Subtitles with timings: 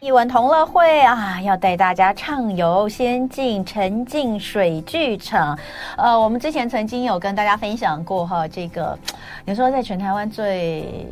[0.00, 5.58] 艺文同乐会啊，要带大家畅游仙境沉浸水剧场。
[5.94, 8.98] 呃，我们之前曾经有跟大家分享过哈，这个
[9.44, 11.06] 你说在全台湾最。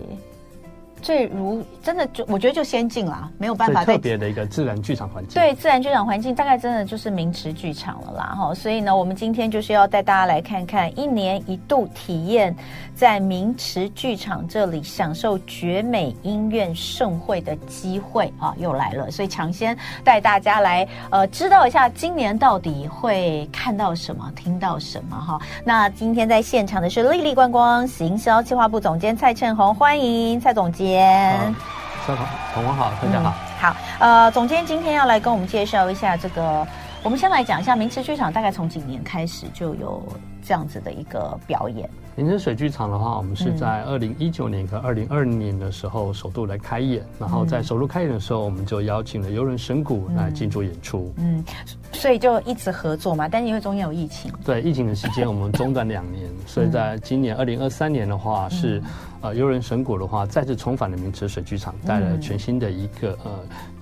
[1.01, 3.85] 最如真的就我觉得就先进啦，没有办法。
[3.85, 5.41] 特别的一个自然剧场环境。
[5.41, 8.53] 对，自然剧场环境大概真的就是名池剧场了啦哈。
[8.55, 12.55] 所以呢，我们今天就是要带大家来看看一年一度体验
[12.95, 19.11] 在名池剧场这里享受绝美音乐盛会的机会啊，又来了。
[19.11, 25.39] 所以抢先带大家来呃知道一下今年到底会看到什么、听到什么哈。
[25.65, 30.88] 那今天在现场的是丽丽观光行销计划部总监蔡振红，欢迎蔡总监。
[30.97, 32.17] 蔡总，
[32.55, 33.35] 同文好，大家好。
[33.61, 36.67] 好，呃，总监今天要来跟我们介绍一下这个。
[37.03, 40.03] 我们先来讲一下明池剧场，大概从几年开始就有
[40.49, 41.87] 这样子的一个表演。
[42.17, 51.13] 明池水剧场的话，我们是在二零一九年和二零二零年的时候首度来开演，然后在首度开演的时候，我们就邀请了游人神谷来进驻演出。
[51.19, 51.45] 嗯，
[51.93, 58.83] 所以就一直合作嘛，但是因为中间有疫情，对疫情的时间我们中断两年，所以在今年二零二三年的话是。
[59.21, 63.33] 呃，悠人神谷的话，再次重返了名池水剧场，带来了全新的一个呃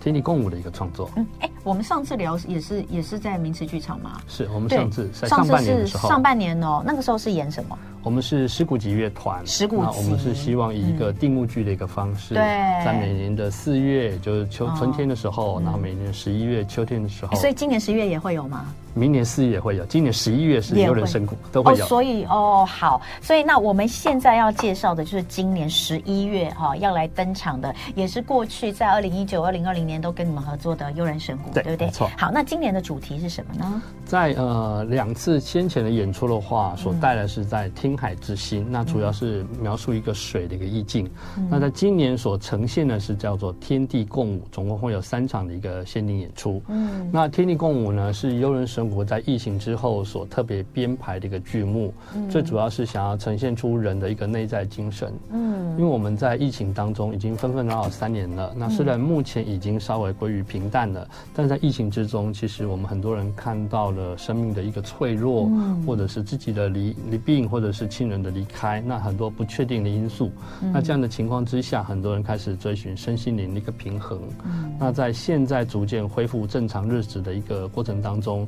[0.07, 1.11] 天地共舞的一个创作。
[1.17, 4.21] 嗯，哎、欸，我们上次聊也是也是在名词剧场吗？
[4.29, 7.77] 是我们上次上半年的时候，上半年哦，那个时候是演什么？
[8.07, 18.73] 我们是石鼓集乐团，石鼓集，我们是希望以一个定目剧的一个方式，在每年的四月，就是秋春天的时候，哦、然后每年十一月秋天的时候，所以今年十一月也会有吗？
[18.95, 21.85] 明年四月也会有，今年十一月是悠人神谷都会有。
[21.85, 31.89] 哦，所以哦好，所以那我们现在要介绍的就是今年十一月哈、哦、要来登场的，也是过去在二零一九、二零二零年都跟你们合作的悠人神鼓，对，对不对？
[31.89, 32.09] 没错。
[32.17, 33.83] 好，那今年的主题是什么呢？
[34.07, 41.11] 在呃两次先前的演出的话，所带来是在听海之心，嗯、那主要是描述一个水的一个意境。
[41.37, 46.63] 嗯、那在今年所呈现的是叫做天地共舞，总共会有三场的一个限定演出。
[46.69, 49.05] 嗯，那天地共舞呢是悠人神国。
[49.05, 55.13] 在疫情之后所特别编排的一个剧目，嗯、最主要是想要呈现出人的一个内在精神。
[55.31, 70.31] 嗯，因为我们在疫情当中已经纷纷扰扰三年了，那虽然目前已经稍微归于平淡了，但在疫情之中，其实我们很多人看到了生命的一个脆弱，嗯、或者是自己的离离病，或者是亲人的离开，那很多不确定的因素。
[70.63, 74.21] 嗯、那这样的情况之下，很多人开始追寻身心灵的一个平衡。
[74.45, 78.47] 嗯，那在现在逐渐恢复正常日子的一个过程当中。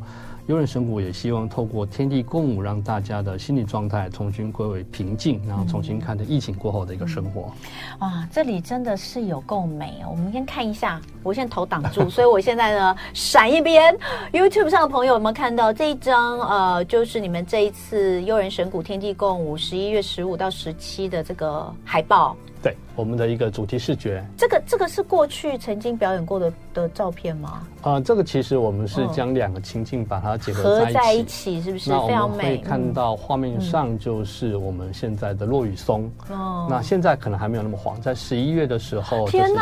[0.49, 7.53] 悠人神谷也希望透过天地共舞，让大家的心理状态重新归为平静，然后重新看着疫情过后的一个生活。
[8.01, 10.09] 嗯、啊，这里真的是有够美哦！
[10.11, 13.95] 我们先看一下，我现在头挡住，所以我现在呢闪一边。
[14.33, 16.41] YouTube 上的朋友有没有看到这一张？
[16.41, 22.35] 呃，就是你们这一次悠人神谷天地共舞十一月十五到十七的这个海报。
[22.63, 24.25] 对，我们的一个主题视觉。
[24.37, 27.63] 这个这个是过去曾经表演过的的照片吗？
[27.83, 31.91] 呃，这个其实我们是将两个情境把它结合在一起，合在一起是不是？
[31.91, 32.43] 非常美。
[32.43, 36.11] 可以看到画面上就是我们现在的落雨松。
[36.31, 36.67] 哦。
[36.69, 39.61] 那现在可能还没有那么黄，在十一月的时候，天是由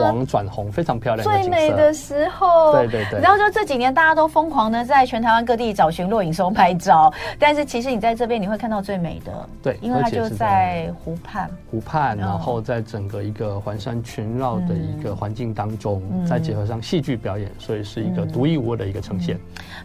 [0.00, 1.28] 黄转红，非常漂亮。
[1.28, 2.72] 最美的时候。
[2.72, 3.20] 对对对。
[3.20, 9.48] 然后就这几年大家都疯狂的在全台湾各地找寻落羽松拍照，但是其实你在这边你会看到最美的。
[9.62, 11.50] 对，因为它就在湖畔。
[11.70, 19.38] 湖畔，然后在整个一个环山群绕的一个环境当中，再结合上戏剧表演，所以是一个独一无二的一个呈现。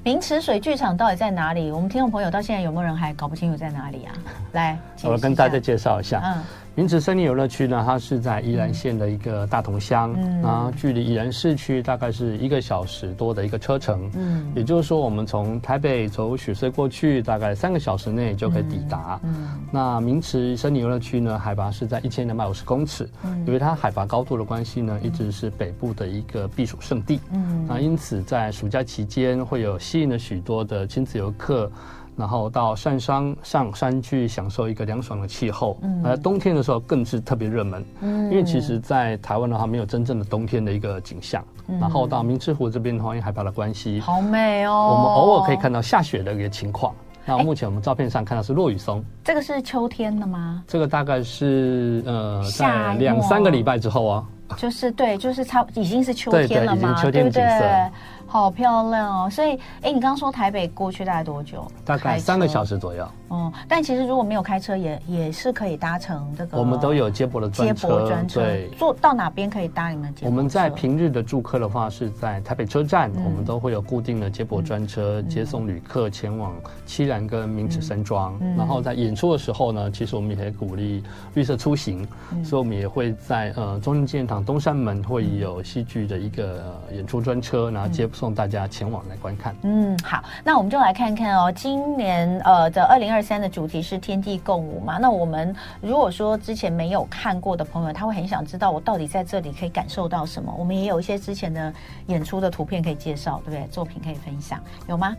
[0.03, 1.71] 明池水剧场到底在哪里？
[1.71, 4.13] 我们听众朋友到现在有没有人还搞不清楚在哪里啊？
[4.53, 6.21] 来，我跟大家介绍一下。
[6.23, 6.43] 嗯。
[6.75, 14.09] 明池森林游乐区呢，它是在宜兰县的一个大同乡，嗯、然后距离宜兰市区大概是一个小时多的一个车程。
[14.15, 19.19] 嗯，也就是说，我们从台北走雪隧过去，大概三个小时内就可以抵达。
[19.21, 27.19] 嗯，嗯那明池森林游乐区呢，海拔是在一千两百五十公尺，嗯、因为它海拔高度的关系呢，一直是北部的一个避暑胜地。
[27.31, 31.71] 嗯，那因此在暑假期间会有吸引了许多的亲子游客。
[32.15, 46.93] 然后到山上上山去享受一个凉爽的气候，嗯，而冬天的时候更是特别热门，嗯，因为其实，在台湾的话没有真正的冬天的一个景象，嗯，然后到明池湖这边的话，因为海拔的关系，好美哦，我们偶尔可以看到下雪的一个情况。
[47.25, 50.61] 那目前我们照片上看到是落羽松，这个是秋天的吗？
[50.67, 54.25] 这个大概是呃，在两三个礼拜之后啊，
[54.57, 57.91] 就是对，就是差已经是秋天了嘛，对对，秋天景色。
[58.33, 59.29] 好漂亮哦！
[59.29, 59.51] 所以，
[59.83, 61.67] 哎，你刚刚说台北过去大概多久？
[61.85, 63.03] 大概三个小时左右。
[63.27, 66.57] 哦、嗯，但其实如果没有开车也，也也是可以搭乘这个。
[66.57, 67.87] 我们都有接驳的专车。
[67.87, 68.41] 接驳专车。
[68.41, 68.69] 对。
[68.75, 70.11] 坐到哪边可以搭你们？
[70.23, 76.55] 我们在平日的住客的话，是在台北车站，嗯、我们都会有固定的接驳专车、嗯、接送旅客前往
[76.87, 78.35] 七兰跟明池山庄。
[78.41, 81.03] 嗯、然后在演出的时候呢，其实我们也可以鼓励
[81.35, 89.53] 绿色出行，嗯、所以我们也会在呃中正纪念堂东山门会有戏剧的一个、呃、演出专车，然后接送送大家前往来观看。
[89.63, 94.97] 嗯，好，那我们就来看看哦，今年呃的二零二三的主题是天地共舞嘛。
[94.97, 100.55] 那我们如果说之前没有看过的朋友，他会很想知道我到底在这里可以感受到什么。
[100.57, 101.73] 我们也有一些之前的
[102.07, 103.67] 演出的图片可以介绍，对不对？
[103.67, 105.13] 作品可以分享，有吗？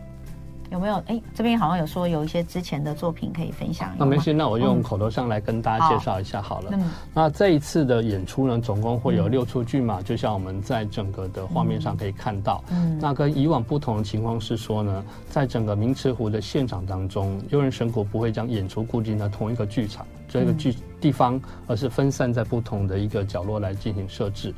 [0.75, 0.97] 有没有？
[1.06, 3.94] 哎，这边好像有说有一些之前的作品可以分享。
[3.97, 6.71] 那没事，那我用口头上来跟大家介绍一下好了。
[6.73, 12.62] 嗯、那这一次的演出呢，总共会有六出剧嘛，嗯、就像我们在整个的画面上可以看到。
[12.71, 12.99] 嗯。
[13.00, 24.53] 那跟以往不同的情况是说呢，在整个明池湖的现场当中，幽人神谷不会将演出固定在同一个剧场这个剧地方，而是分散在不同的一个角落来进行设置。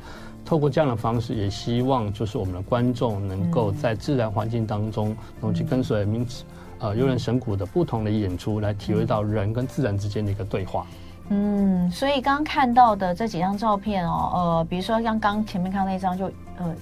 [0.47, 5.07] 透过这样的方式，也希望就是我们的观众能够在自然环境当中，
[5.41, 6.45] 能够去跟随明池
[6.79, 10.87] 呃幽人神谷的不同的演出，来体会到人跟自然之间的一个对话。
[11.27, 16.73] 嗯，所以刚刚看到的这几张照片哦，呃，比如说像刚前面看到那张，就呃。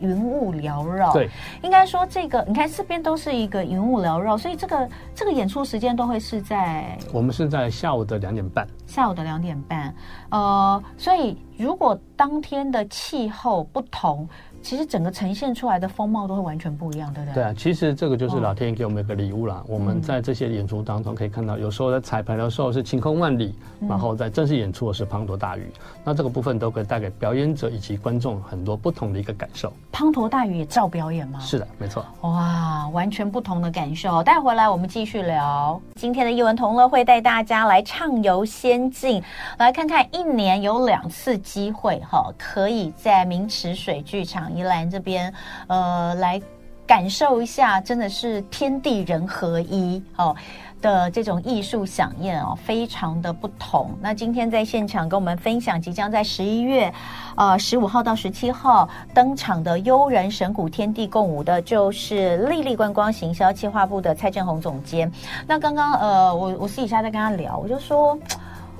[0.00, 1.28] 云雾缭绕，对，
[1.62, 9.94] 应该说这个，你看这边都是一个云雾缭绕，所以这个这个演出时间都会是在我们是在下午的两点半，下午的两点半，
[10.30, 14.28] 呃，所以如果当天的气候不同。
[14.62, 17.34] 其实整个呈现出来的风貌都会完全不一样，对不对？
[17.34, 19.62] 对啊，其实这个就是老天爷给我们一个礼物啦。
[19.62, 25.70] 哦、我们在这些演出当中可以看到，有时候在彩排的时候是晴空万里，嗯、然后在正式演出的是滂沱大雨。
[26.04, 29.72] 那这个部分都可以带给表演者以及观众很多不同的一个感受。
[29.92, 31.38] 滂沱大雨也照表演吗？
[31.40, 32.04] 是的，没错。
[32.22, 34.22] 哇，完全不同的感受。
[34.22, 35.80] 待会回来我们继续聊。
[35.94, 39.22] 今天的艺文同乐会带大家来畅游仙境，
[39.58, 44.47] 来看看一年有两次机会哈，可以在明池水剧场。
[44.54, 45.32] 宜兰这边，
[45.66, 46.40] 呃，来
[46.86, 50.34] 感受一下，真的是天地人合一哦
[50.80, 53.90] 的这种艺术饗宴哦，非常的不同。
[54.00, 56.92] 那今天在现场跟我们分享，即将在十一月，
[57.36, 65.10] 呃，十五号到十七号登场的悠人神鼓天地共舞的，就是丽丽观光行销企划部的蔡正宏总监。
[65.46, 68.18] 那刚刚呃，我我私底下在跟他聊，我就说。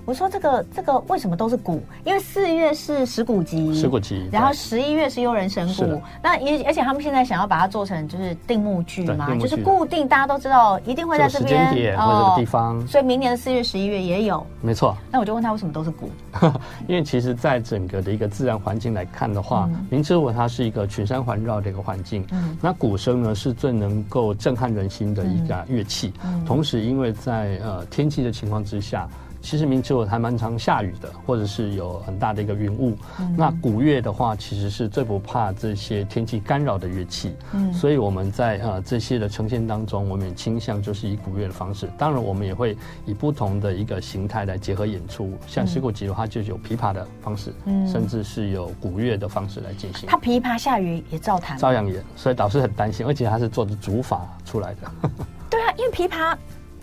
[0.08, 1.82] 我说这个这个为什么都是鼓？
[2.02, 6.00] 因为四月是石鼓集，石鼓集，然后十一月是优人神鼓。
[6.22, 12.86] 那也而且他们现在想要把它做成就是定目剧嘛，就是固定大家都知道一定会在这边时间点或者这个地方。
[12.86, 14.96] 所以明年的四月、十一月也有，没错。
[15.12, 16.10] 那我就问他为什么都是鼓？
[16.88, 22.24] 因为其实，在整个的一个自然环境来看的话，嗯、明知我它是一个群山环绕的一个环境。
[22.32, 22.56] 嗯。
[22.62, 26.14] 那鼓声呢是最能够震撼人心的一个乐器。
[26.24, 26.42] 嗯。
[26.46, 29.06] 同时，因为在呃天气的情况之下。
[29.48, 32.94] 其实明池我还蛮常下雨的，或者是有很大的一个云雾。
[33.18, 37.34] 嗯、那古乐的话，其实是最不怕这些天气干扰的乐器。
[37.54, 41.88] 嗯，所以我们在呃这些的呈现当中，我们也倾向就是以古乐的方式。
[41.96, 45.32] 当然，我们也会以不同的一个形态来结合演出。
[45.46, 50.06] 像石鼓集的话，就有琵琶的方式，嗯，甚至是有古乐的方式来进行。
[50.06, 52.04] 它琵琶下雨也照弹，照样演。
[52.14, 55.10] 所以导师很担心，而且它是做的竹筏出来的。
[55.48, 56.36] 对啊，因为琵琶，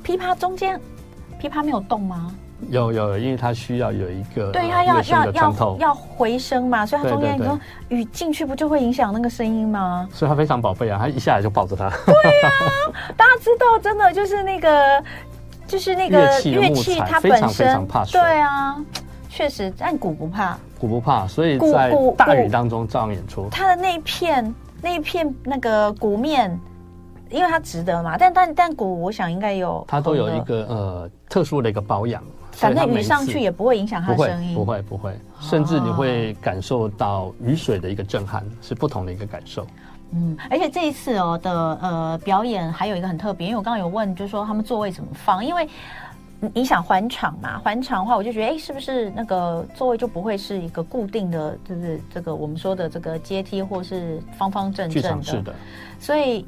[0.03, 0.81] 琵琶中间，
[1.39, 2.35] 琵琶没有动吗？
[2.69, 7.59] 有有，因为它需要有一个对它要要要要回声嘛，所以它中间你说
[7.89, 10.07] 雨进去不就会影响那个声音吗？
[10.11, 11.89] 所以它非常宝贝啊，它一下来就抱着它。
[12.05, 12.69] 对呀、啊，
[13.17, 15.03] 大家知道，真的就是那个
[15.67, 18.19] 就是那个乐器，它本身非常非常怕水。
[18.19, 18.77] 对啊，
[19.29, 23.47] 确实，但鼓不怕，鼓不怕，所以在大雨当中照样演出。
[23.51, 26.57] 它的那一片那一片那个鼓面。
[27.31, 32.23] 因为它值得嘛，但但但鼓，我想应该有它都有一个呃特殊的一个保养，
[32.55, 39.67] 反正雨上去也不会影响它的声音，不会不会，甚至你会感受到雨水的一个震撼，是不同的一个感受。
[40.11, 45.67] 嗯，而且这一次哦的呃表演还有一个很特别，因为我刚刚有问，就是说他们座位怎么放，因为
[46.53, 55.55] 你想环场嘛，环场的话，我就觉得哎，是不是那个座位就不会是一个固定的，就是这个我们说的这个阶梯或是方方正正的，是的，
[55.99, 56.45] 所以。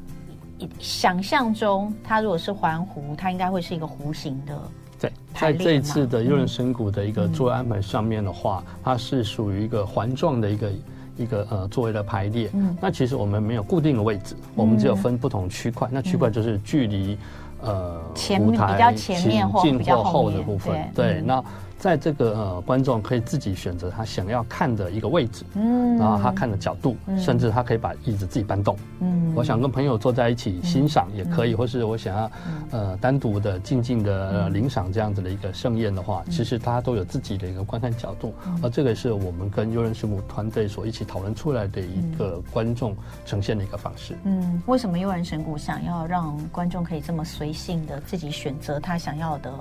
[0.80, 4.60] 想象中，它如果是环湖，它应该会是一个弧形的。
[5.00, 10.72] 对，在这一次的优人神谷的一个座位安排上面的话，嗯、它是属于一个环状的一个
[11.18, 12.50] 一个呃座位的排列。
[12.54, 15.86] 嗯，那其实我们没有固定的位置，我们只有分不同区块。
[15.88, 17.16] 嗯、那区块就是距离
[17.62, 20.74] 呃前面比较前面或近或后的部分。
[20.94, 21.44] 对，对，那。
[21.78, 32.30] 在这个呃观众可以自己选择他想要看的一个位置，嗯，然后他看的角度，嗯、甚至他可以把椅子自己搬动，嗯，我想跟朋友坐在一起欣赏也可以，嗯、或是我想要
[32.72, 44.16] 呃单独的静静的聆赏这样子的一个盛宴的话，嗯、其实他都有自己的一个观看角度，嗯、而这个是我们跟优人神鼓团队所一起讨论出来的一个观众呈现的一个方式。
[44.24, 49.52] 嗯，为什么悠人神谷想要让观众可以这么随性的自己选择他想要的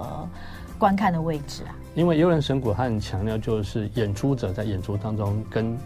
[0.77, 1.75] 观看的位置啊？
[1.95, 5.77] 因为幽人神鼓他很强调，就是演出者在演出当中跟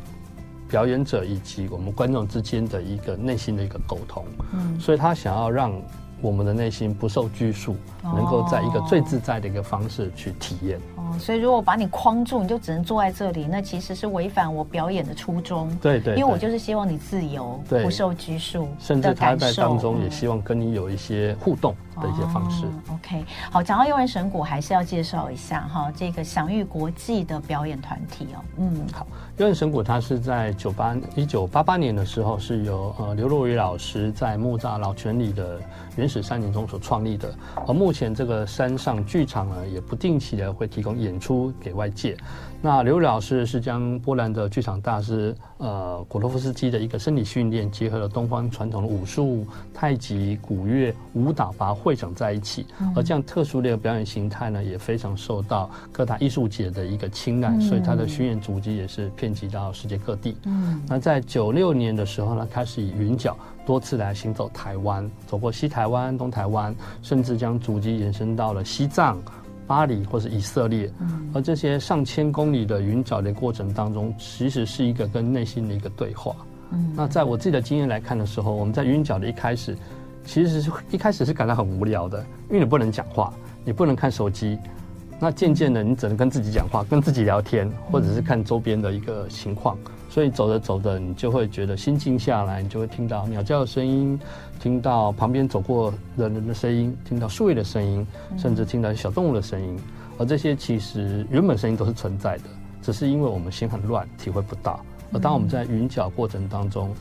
[0.68, 5.74] 表演者以及我们观众之间的一个内心的一个沟通，嗯，所以他想要让
[6.22, 10.80] 我们的内心不受拘束，能够在一个最自在的一个方式去体验。
[10.96, 15.68] 哦，所以如果把你框住，你就只能坐在这里，那其实是违反我表演的初衷。
[15.82, 21.76] 对，对对，因为我就是希望你自由，不受拘束，甚至他在当中也希望跟你有一些互动。
[22.00, 22.66] 的一些方式。
[22.88, 28.44] Oh, OK，好，讲到幽人神谷，还是要介绍一下哈，这个享誉国际的表演团体哦。
[28.58, 29.06] 嗯，好，
[29.38, 35.60] 幽人神谷它是在九八一九八八年的时候，是由呃刘若愚老师在木栅老泉里的
[35.96, 37.34] 原始山林中所创立的。
[37.68, 42.16] 而目前这个山上剧场呢，也不定期的会提供演出给外界。
[42.64, 52.68] 那刘老师是将波兰的剧场大师呃古洛夫斯基的一个身体训练，结合了东方传统的武术、太极、古乐、舞蹈，把它汇整在一起。
[52.96, 60.38] 而这样特殊的一个表演形态呢，也非常受到各大艺术界的一个青睐，所以他的巡演足迹也是遍及到世界各地。
[60.44, 69.18] 嗯，那在九六年的时候呢，开始以云脚多次来行走台湾，走过西台湾、东台湾，甚至将足迹延伸到了西藏。
[69.68, 70.92] 巴黎或是以色列，
[71.34, 76.36] 而这些上千公里的云脚的过程当中，其实是一个跟内心的一个对话。
[76.72, 79.78] 嗯，那在我自己的经验来看的时候，我们在云脚的一开始，
[80.26, 84.58] 其实是一开始是感到很无聊的，因为你不能讲话，你不能看手机。
[85.20, 89.78] 那渐渐的，你只能跟自己讲话，跟自己聊天，或者是看周边的一个情况。
[90.12, 94.20] 所以走着走着，你就会觉得心静下来，你就会听到鸟叫的声音，
[94.60, 98.06] 听到旁边走过的人的声音，听到树叶的声音，
[98.38, 99.80] 甚至听到小动物的声音。
[100.20, 102.44] 而这些其实原本声音都是存在的，
[102.82, 104.82] 只是因为我们心很乱，体会不到。
[105.14, 106.94] 而当我们在云脚过程当中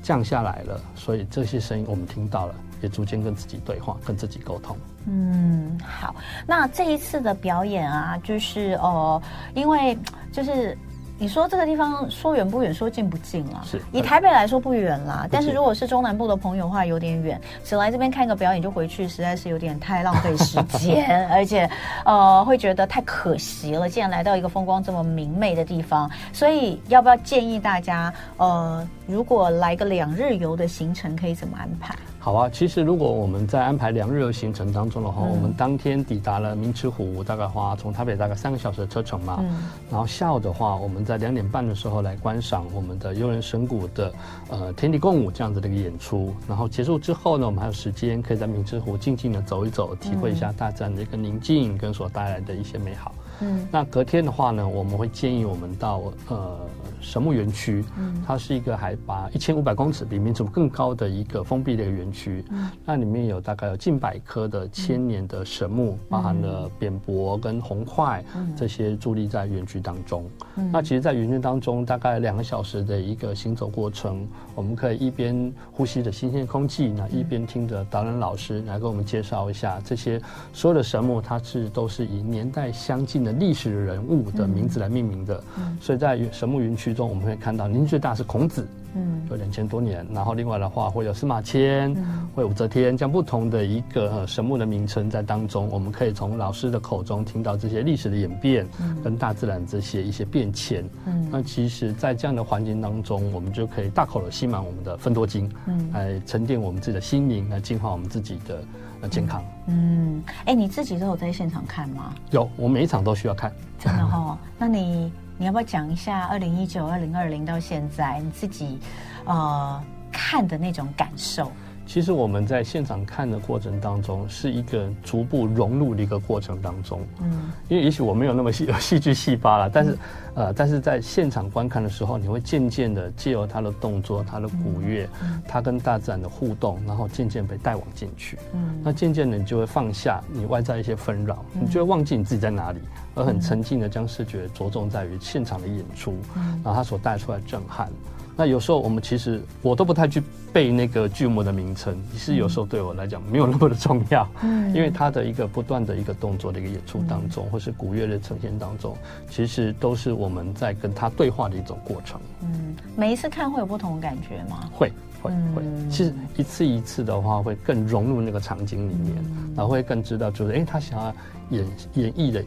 [0.00, 4.76] 降下来了，所以这些声音我们听到了，也逐渐跟自己对话，跟自己沟通。
[5.06, 6.14] 嗯，好。
[6.46, 9.20] 那这一次的表演啊，就是呃，
[9.52, 9.98] 因为
[10.30, 10.78] 就是。
[11.18, 13.62] 你说这个地方说远不远，说近不近啦？
[13.64, 21.70] 是以台北来说不远啦，但是如果是中南部的朋友的话，有点远， 只来这边看个表演就回去，实在是有点太浪费时间， 而且
[22.04, 23.88] 呃会觉得太可惜了。
[23.88, 31.94] 既然来到一个风光这么明媚的地方，所以要不要建议大家呃，如果来个两日游的行程，可以怎么安排？
[32.24, 39.38] 好啊，其实如果我们在安排两日游行程当中的话，嗯、我们当天抵达了明池湖，大概花从台北大概三个小时的车程嘛。
[39.40, 44.12] 嗯、然后下午的话，我们在两点半的时候来观赏我们的幽人神谷的
[44.50, 46.32] 呃天地共舞这样子的一个演出。
[46.46, 53.12] 然后结束之后呢，我们还有时间可以在明池湖静静的走一走，体会一下大自然的一个宁静跟所带来的一些美好。
[53.40, 56.58] 嗯，那隔天的话呢，我们会建议我们到呃。
[57.04, 58.22] 神木园区，嗯。
[58.24, 62.44] 它是一个海拔一千五百公尺，比民族更高的一个封闭的一个园区。
[62.50, 68.24] 嗯，那里面有大概有近百棵的千年的神木，包含了扁柏跟红桧
[68.56, 70.30] 这些伫立在园区当中。
[70.54, 74.24] 嗯，那其实，在园区当中，大概两个小时的一个行走过程，
[74.54, 80.22] 我们可以一边呼吸着新鲜空气，那一边听着导览老师来给我们介绍一下这些
[80.52, 85.42] 所有的神木，它是都是以年代相近的历史人物的名字来命名的。
[85.58, 86.92] 嗯，所以在神木园区。
[86.92, 90.06] 中我们会看到，年纪最大是孔子，嗯，有两千多年。
[90.12, 100.84] 然后另外的话会有司马迁，嗯、会有武则天，这样不同的一个神木的名称在当中，我们可以从老师的口中听到这些历史的演变，嗯、跟大自然这些一些变迁。
[101.06, 109.42] 嗯，那其实，在这样的环境当中，我们就可以大口的吸满我们的芬多精，嗯，来沉淀我们自己的心灵，来净化我们自己的健康。
[109.42, 112.12] 嗯，哎、欸，你自己都有在现场看吗？
[112.30, 113.52] 有，我每一场都需要看。
[113.78, 115.12] 真的哦， 那你。
[115.38, 118.78] 你要不要讲一下二零一九、二零二零到现在你自己，
[119.24, 121.50] 呃，看的那种感受？
[121.86, 127.00] 其实我们在现场看的过程当中，是一个逐步融入的一个过程当中。
[127.20, 129.92] 嗯，因为也许我没有那么戏戏剧细胞了，但是，
[130.34, 135.08] 嗯、呃，但是在现场观看的时候，你会渐渐的借由他的动作、他的鼓乐、
[135.46, 138.38] 他、嗯、跟大自然的互动，然后渐渐被带往进去。
[138.54, 142.78] 嗯，那渐渐的你就会放下你外在一些纷扰，嗯、你就会忘记你自己在哪里，
[143.14, 147.90] 而很沉静的将视觉着重在于现场的演出，嗯、然后他所带出来的震撼。
[148.36, 150.22] 那有时候我们其实我都不太去
[150.52, 158.96] 背那个剧目的名称，其实有时候对我来讲没有那么的重要，嗯，因为它的一个不断的一个动作的一个演出当中，或是古乐的呈现当中，
[159.28, 162.20] 其实都是我们在跟他对话的一种过程。
[162.42, 164.68] 嗯，每一次看会有不同的感觉吗？
[164.72, 164.90] 会
[165.22, 169.14] 会会，其实一次一次的话会更融入那个场景里面，
[169.54, 171.14] 然后会更知道就是哎，他想要
[171.50, 172.42] 演演绎的。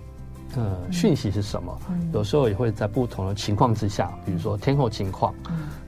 [0.55, 1.77] 呃，讯息是什么？
[2.13, 5.33] 有时候也会在不同的情况之下，比如说天候情况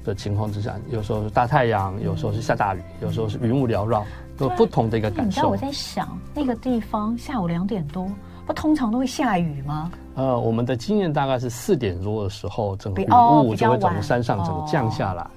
[0.03, 4.05] 的情况之下，有时候是大太阳，有时候是下大雨，有时候是云雾缭绕，
[4.39, 5.23] 有不同的一个感受。
[5.25, 8.09] 你知道我在想，那个地方下午两点多，
[8.45, 9.89] 不通常都会下雨吗？
[10.15, 15.23] 呃，我们的经验大概是四点多的时候，整个云雾就会从山上整个降下来。
[15.23, 15.29] 哦，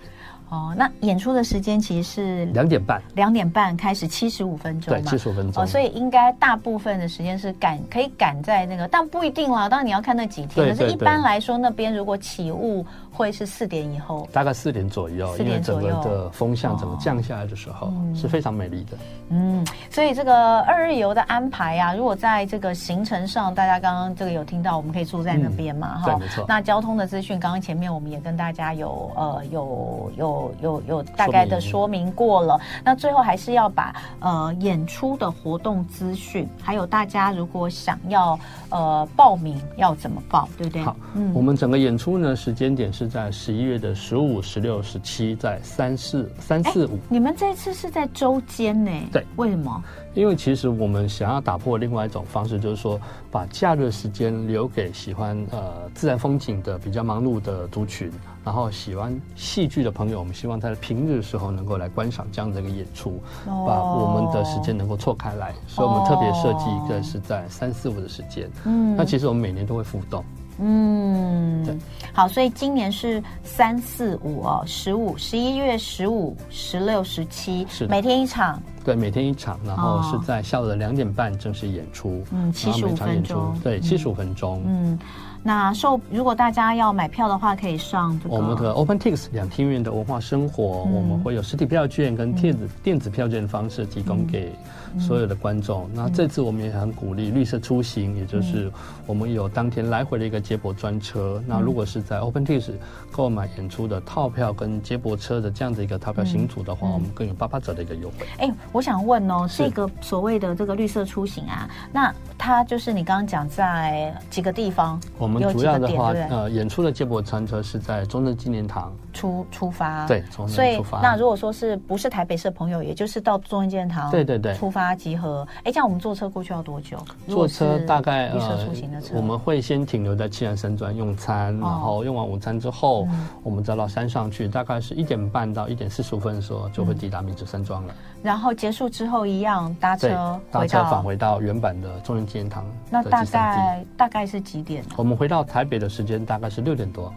[0.76, 5.62] 那演出的时间其实是两点半，两点半开始，七十五分钟嘛，对，七十五分钟。
[5.62, 9.68] 哦，所以应该大部分的时间是赶，可以赶在那个，但不一定啦。
[9.68, 12.84] 当然你要看那几天，可是一般来说，那边如果起雾。
[13.12, 18.96] 会是四点以后，大概四点左右，因为整个的风向整个降下来的时候，哦、是非常美丽的。
[19.28, 26.46] 嗯，所以这个二日游的安排啊，如果在这个行程上，大家刚刚这个有听到，我们可以住在那边嘛，哈、嗯，对，没错。
[26.48, 32.58] 那交通的资讯，刚刚前面我们也跟大家有呃有有有有有有大概的说明过了。
[32.82, 38.38] 那最后还是要把呃演出的活动资讯，还有大家如果想要
[38.70, 40.82] 呃报名要怎么报，对不对？
[40.82, 43.10] 好，嗯，我们整个演出呢时间点是。
[43.10, 46.96] 在十一月的十五、十六、十七，在三四三四五。
[47.08, 48.92] 你们这次是在周间呢？
[49.10, 49.82] 对，为什么？
[50.14, 53.00] 因为其实我们想要打破另外一种方式，就是说
[53.30, 58.10] 把假日时间留给喜欢呃自然风景的比较忙碌的族群，
[58.44, 68.50] 然后喜欢戏剧的朋友，我们希望在平日的时候能够来观赏这样的一个演出，哦、把我们的时间能够错开来，所以我们特别设计一个是在三四五的时间。
[68.64, 70.24] 嗯，那其实我们每年都会浮动。
[70.62, 71.74] 嗯，对
[72.12, 78.60] 好，所以今年是三四五哦，十五、十一月十五、十六、十七，是每天一场。
[78.90, 82.24] 对，每天一场，然后是在下午的两点半正式演出。
[82.32, 83.56] 嗯，七十五分钟。
[83.62, 84.64] 对，七十五分钟。
[84.66, 84.98] 嗯。
[85.42, 94.52] 那售如果大家要买票的话，可以上这个我们的 OpenTix 两厅院的文化生活，嗯、我们会有实体票券跟电子、嗯、电子票券的方式提供给
[94.98, 95.84] 所有的观众。
[95.84, 98.70] 嗯、那这次我们也很鼓励绿色出行，嗯、也就是
[99.06, 101.36] 我们有当天来回的一个接驳专车。
[101.38, 102.72] 嗯、那如果是在 OpenTix
[103.10, 108.26] 购买演出的套票跟接驳车的这样的一个套票行组的话，嗯、我们更有八八折的一个优惠。
[108.38, 115.00] 哎、欸，我想问哦，这个所谓的这个绿色出行啊，那它就是你刚刚讲在几个地方？
[115.18, 121.00] 我们主要的话，呃，演出的接驳餐车是在中正纪念堂出出发，对，从那边出发。
[121.00, 125.46] 那如果说是不是台北市的朋友，也就是到中正纪念堂，对对对，出发集合。
[125.64, 126.98] 哎，这样我们坐车过去要多久？
[127.28, 133.06] 坐车大概绿色出行的车，我们会先停留在七兰山庄用餐，然后用完午餐之后，
[133.42, 137.94] 我们再到山上去，大概是一点半到一点四十五分的时候就会抵达明治山庄了。
[138.22, 142.64] 然后结束之后一样搭车，搭车返回到原版的中正纪念堂。
[142.90, 144.84] 那大概大概是几点？
[144.96, 147.12] 我们回到台北的时间大概是六点多。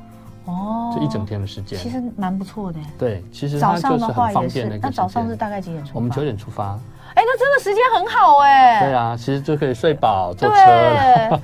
[0.46, 2.80] 哦，这一整天的时间，其实蛮不错的。
[2.98, 4.80] 对，其实早上的话也是。
[4.82, 5.96] 那早上是大概几点出发？
[5.96, 6.80] 我们九点出发。
[7.24, 8.82] 哎，那真的时间很好哎。
[8.82, 11.40] 对啊，其实就可以睡饱坐车。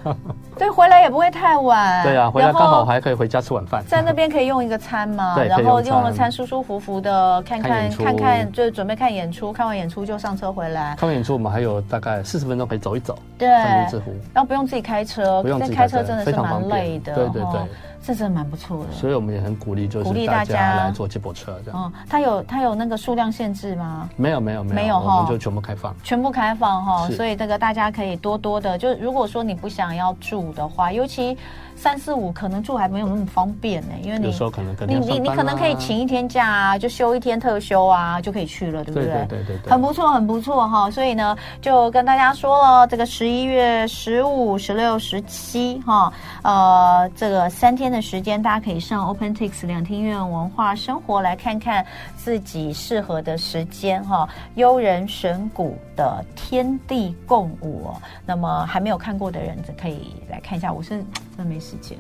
[0.58, 2.04] 对，回来也不会太晚。
[2.04, 3.82] 对啊，回来刚好还可以回家吃晚饭。
[3.88, 10.96] 在那边可以用一个餐嘛， 然后用了餐舒舒服服的看看看看，就准备看演出，看完演出就上车回来。
[10.98, 13.18] 看完演出我们还有大概四十分钟可以走一走。
[13.38, 13.90] 对，然
[14.36, 17.16] 后不用自己开车，不用自己开车真的是蛮累的。
[17.16, 17.62] 对对对。
[18.02, 21.80] 这真的蛮不错的，所以我们也很鼓励，就是鼓励大家来坐接驳车这样。
[21.84, 24.10] 嗯，它有它有那个数量限制吗？
[24.16, 27.08] 没有没有没有，没有齁，我们就全部开放，全部开放哈。
[27.08, 31.38] 是所以这个大家可以多多的，就如果说你不想要住的话，尤其。
[31.80, 39.08] 三四五可能住还没有那么方便呢，因为你有时候可能你你你可能可以请一天假啊，就休一天特休啊，就可以去了，对不对？
[39.08, 40.92] 对对对对，很不错，很不错哈。
[40.92, 46.12] 所以呢，就跟大家说了，这个十一月十五、十六、十七哈，
[46.44, 51.86] 呃，这个三天的时间，大家可以上 OpenTix 两厅院文化生活来看看
[52.18, 54.28] 自己适合的时间哈。
[54.56, 60.74] 悠人神谷的天地共舞哦，那么还没有看过的人，可以来看一下。
[60.74, 61.02] 我是
[61.40, 61.98] 真没时间，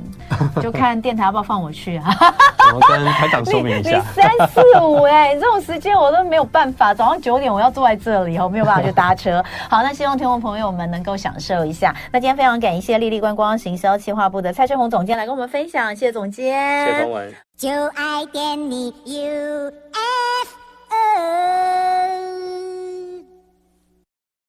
[0.62, 2.14] 就看电台要不要放我去啊？
[2.76, 3.92] 我跟台长说明一下。
[3.92, 6.94] 你三四五哎， 这种时间我都没有办法。
[6.94, 9.42] 早上九点我要坐在这里，我没有办法去搭车。
[9.70, 11.96] 好，那希望听众朋友们能够享受一下。
[12.12, 16.86] 那今天非常感谢丽丽观光行销企划部的蔡春红总监来跟我们分享，谢谢总监。
[16.86, 17.34] 谢谢童文。
[17.58, 19.72] 就爱点你 U。